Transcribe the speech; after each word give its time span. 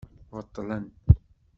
Beṭlen. 0.35 0.85